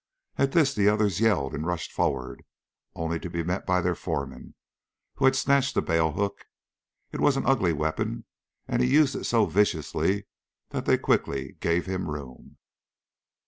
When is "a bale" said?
5.77-6.13